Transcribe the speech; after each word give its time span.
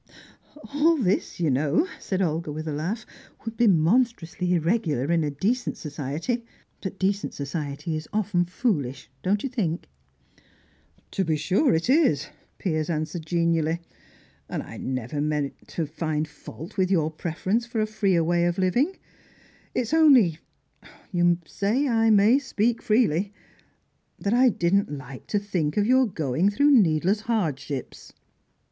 "All 0.73 0.97
this, 0.97 1.39
you 1.39 1.51
know," 1.51 1.87
said 1.99 2.23
Olga, 2.23 2.51
with 2.51 2.67
a 2.67 2.71
laugh, 2.73 3.05
"would 3.45 3.55
be 3.55 3.67
monstrously 3.67 4.55
irregular 4.55 5.11
in 5.11 5.29
decent 5.39 5.77
society, 5.77 6.43
but 6.81 6.97
decent 6.97 7.35
society 7.35 7.95
is 7.95 8.07
often 8.11 8.45
foolish, 8.45 9.11
don't 9.21 9.43
you 9.43 9.49
think?" 9.49 9.87
"To 11.11 11.23
be 11.23 11.35
sure 11.35 11.75
it 11.75 11.87
is," 11.87 12.29
Piers 12.57 12.89
answered 12.89 13.27
genially, 13.27 13.79
"and 14.49 14.63
I 14.63 14.77
never 14.77 15.21
meant 15.21 15.67
to 15.67 15.85
find 15.85 16.27
fault 16.27 16.77
with 16.77 16.89
your 16.89 17.11
preference 17.11 17.67
for 17.67 17.79
a 17.79 17.85
freer 17.85 18.23
way 18.23 18.45
of 18.45 18.57
living. 18.57 18.95
It 19.75 19.81
is 19.81 19.93
only 19.93 20.39
you 21.11 21.37
say 21.45 21.87
I 21.87 22.09
may 22.09 22.39
speak 22.39 22.81
freely 22.81 23.33
that 24.17 24.33
I 24.33 24.49
didn't 24.49 24.91
like 24.91 25.27
to 25.27 25.37
think 25.37 25.77
of 25.77 25.85
your 25.85 26.07
going 26.07 26.49
through 26.49 26.71
needless 26.71 27.19
hardships." 27.21 28.13